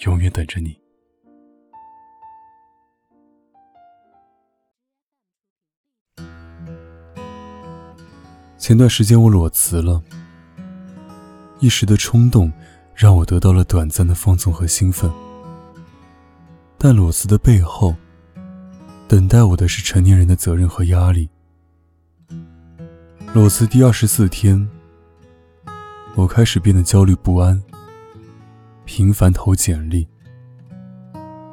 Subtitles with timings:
[0.00, 0.78] 永远等着你。
[8.56, 10.02] 前段时间我裸辞了，
[11.58, 12.52] 一时的冲动
[12.94, 15.10] 让我得到了短暂的放纵和兴奋，
[16.78, 17.94] 但裸辞的背后，
[19.08, 21.28] 等待我的是成年人的责任和压力。
[23.32, 24.68] 裸辞第二十四天，
[26.14, 27.60] 我开始变得焦虑不安，
[28.92, 30.04] 频繁投简历，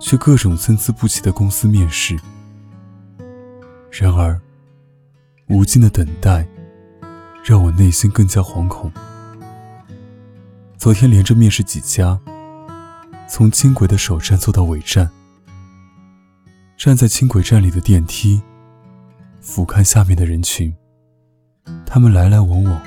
[0.00, 2.18] 去各种参差不齐的公司面试。
[3.90, 4.40] 然而，
[5.48, 6.48] 无尽的等待。
[7.44, 8.90] 让我内心更加惶恐。
[10.78, 12.18] 昨天连着面试几家，
[13.28, 15.08] 从轻轨的首站坐到尾站，
[16.78, 18.40] 站在轻轨站里的电梯，
[19.42, 20.74] 俯瞰下面的人群，
[21.84, 22.80] 他们来来往往。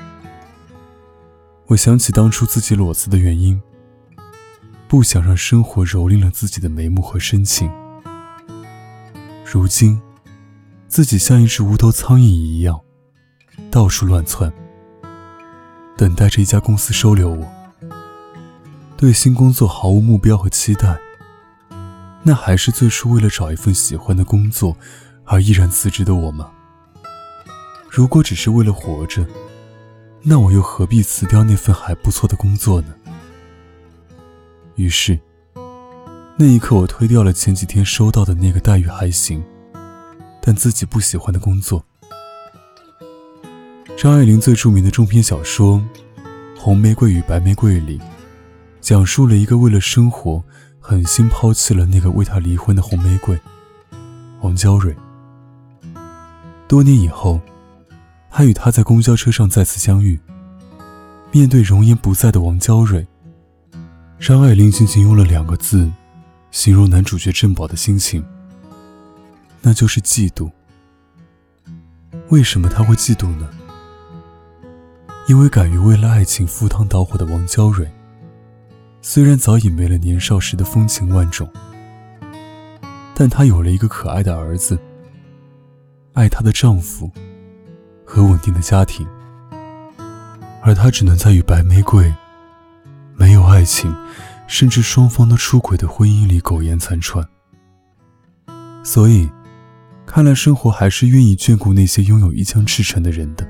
[1.68, 3.58] 我想起当初自己裸辞的原因，
[4.90, 7.70] 不想让生活蹂躏了自己的眉目和深情。
[9.44, 10.02] 如今，
[10.88, 12.80] 自己像一只无头苍蝇一样。
[13.70, 14.52] 到处乱窜，
[15.96, 17.48] 等待着一家公司收留我。
[18.96, 20.98] 对新工作毫无目标和期待，
[22.24, 24.76] 那还是最初为了找一份喜欢的工作
[25.24, 26.50] 而毅然辞职的我吗？
[27.88, 29.24] 如果只是为了活着，
[30.20, 32.92] 那我又何必辞掉那份还不错的工作呢？
[34.80, 35.20] 于是，
[36.38, 39.44] 那一刻我推掉了前几天收到的那个待遇还行，
[40.40, 41.84] 但自己不喜欢的工作。
[43.94, 45.76] 张爱玲最著名的中篇小说
[46.58, 48.00] 《红玫瑰与白玫瑰》里，
[48.80, 50.42] 讲述了一个为了生活
[50.78, 53.38] 狠心抛弃了那个为她离婚的红玫瑰
[54.40, 54.96] 王娇蕊。
[56.66, 57.38] 多年以后，
[58.30, 60.18] 他与她在公交车上再次相遇。
[61.32, 63.06] 面对容颜不在的王娇蕊，
[64.20, 65.90] 张爱玲仅仅用了两个字
[66.50, 68.22] 形容男主角郑宝的心情，
[69.62, 70.50] 那就是嫉妒。
[72.28, 73.48] 为什么他会嫉妒呢？
[75.26, 77.90] 因为敢于为了爱情赴汤蹈火的王娇蕊，
[79.00, 81.50] 虽然早已没了年少时的风情万种，
[83.14, 84.78] 但她有了一个可爱的儿子，
[86.12, 87.10] 爱她的丈夫
[88.04, 89.06] 和稳定的家庭，
[90.60, 92.12] 而她只能在与白玫瑰
[93.20, 93.94] 没有爱情，
[94.46, 97.22] 甚至双方都出轨的婚姻里苟延残喘。
[98.82, 99.28] 所以，
[100.06, 103.46] 看来生活还是愿意眷顾那些拥有一腔赤诚的人的。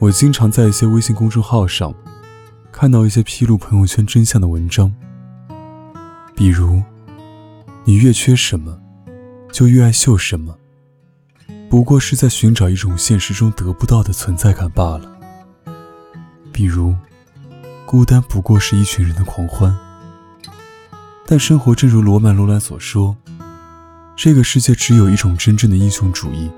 [0.00, 1.94] 我经常在一些微信公众号上
[2.72, 4.92] 看到一些披露朋友圈真相的文章，
[6.34, 6.82] 比如
[7.86, 8.76] “你越缺什么，
[9.52, 10.58] 就越爱秀什么”，
[11.70, 15.08] 不过是在寻找一种现实中得不到的存在感罢了。
[16.52, 16.92] 比如
[17.90, 19.74] “孤单不过是一群人的狂欢”，
[21.26, 23.16] 但生活正如罗曼·罗兰所说，
[24.14, 26.50] 这个世界只有一种真正的英雄主义。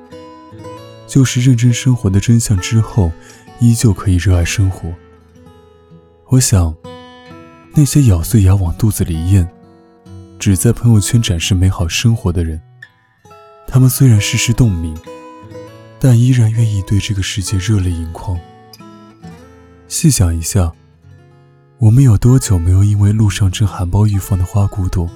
[1.07, 3.13] 就是认真生活的真相之后，
[3.61, 4.93] 依旧可以热爱生活。
[6.31, 6.75] 我想，
[7.75, 9.49] 那些咬碎牙往肚子里咽，
[10.37, 12.61] 只在朋友圈展示美好生活的人，
[13.69, 14.99] 他们虽然世事洞明，
[16.01, 18.37] 但依然愿意对这个世界热泪盈眶。
[19.87, 20.73] 细想一下，
[21.81, 25.09] 我们有多久没有因为路上正含苞欲放的花骨朵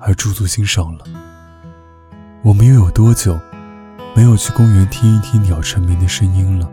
[0.00, 1.04] 而驻足欣赏了？
[2.42, 3.38] 我们又有多久？
[4.16, 6.68] 没有去公园听一听鸟成鸣的声音了，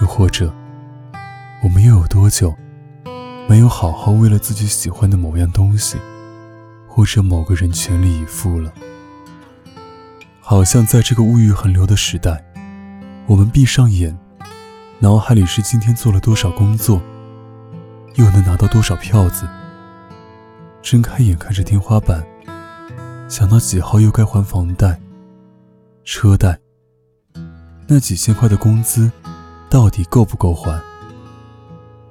[0.00, 0.52] 又或者，
[1.62, 2.52] 我们又有多久
[3.48, 5.98] 没有好好为了自己喜欢的某样东西，
[6.88, 8.72] 或者某个人全力以赴了？
[10.40, 12.44] 好像在这个物欲横流的时代，
[13.28, 14.18] 我们闭上眼，
[14.98, 17.00] 脑海里是今天做了多少工作，
[18.16, 19.46] 又能拿到多少票子；
[20.82, 22.26] 睁开眼看着天花板，
[23.28, 24.98] 想到几号又该还房贷。
[26.02, 26.58] 车贷，
[27.86, 29.10] 那几千块的工资，
[29.68, 30.80] 到底够不够还？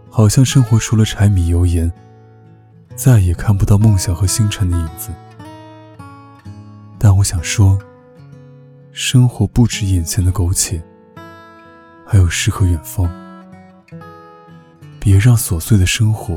[0.10, 1.92] 好像生活除了柴米油盐，
[2.96, 5.10] 再也看不到梦想和星辰的影子。
[7.00, 7.80] 但我想说，
[8.92, 10.84] 生活不止眼前的苟且，
[12.06, 13.10] 还有诗和远方。
[15.06, 16.34] 别让琐碎的生活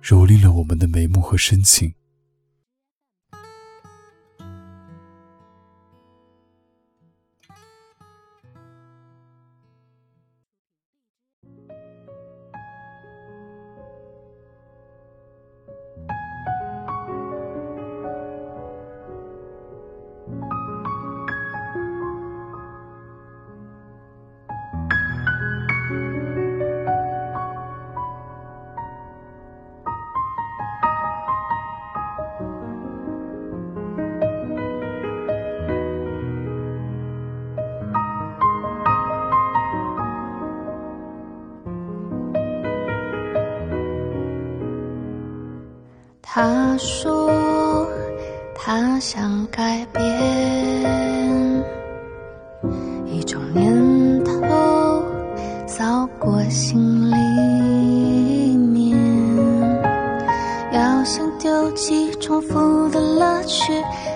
[0.00, 1.92] 蹂躏了我们的眉目和深情。
[46.34, 47.30] 他说
[48.54, 50.02] 他想改变，
[53.04, 54.32] 一种念头
[55.66, 58.98] 扫过心里面，
[60.72, 63.70] 要想丢弃重复的乐趣，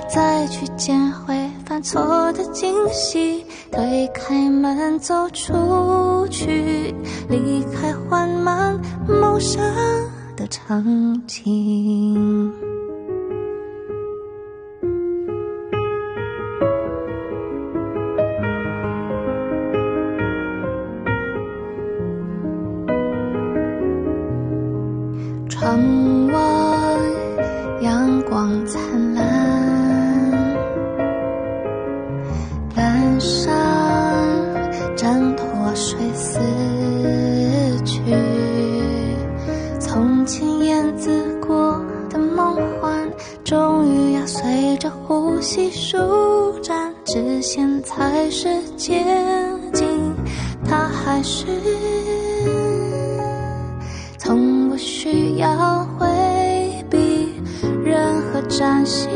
[0.08, 1.36] 再去捡回
[1.66, 6.94] 犯错的惊喜，推开门走出去，
[7.28, 9.62] 离开缓慢谋生。
[10.36, 10.84] 的场
[11.26, 12.52] 景，
[25.48, 26.34] 窗外
[27.80, 29.05] 阳光灿烂，
[43.46, 45.96] 终于要随着呼吸舒
[46.60, 49.04] 展，直线才是捷
[49.72, 49.86] 径。
[50.64, 51.46] 它还是
[54.18, 56.04] 从不需要回
[56.90, 57.34] 避
[57.84, 59.08] 任何崭新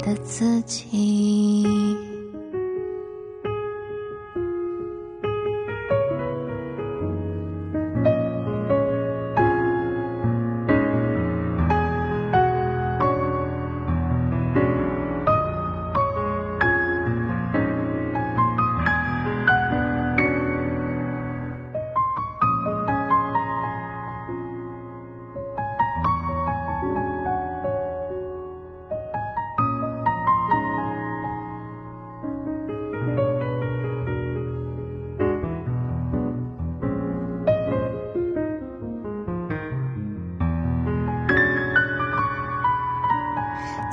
[0.00, 1.11] 的自己。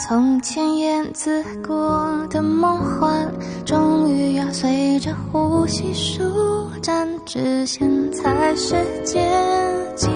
[0.10, 3.32] 从前燕子过的梦幻，
[3.64, 6.24] 终于要随着呼吸舒
[6.82, 8.76] 展，直线才是
[9.06, 9.24] 接
[9.96, 10.10] 近。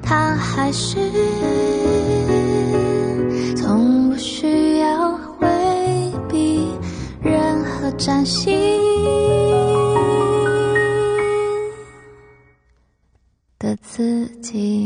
[0.00, 1.10] 它还是
[3.56, 5.48] 从不需要回
[6.28, 6.70] 避
[7.20, 8.56] 任何崭新
[13.58, 14.77] 的自己。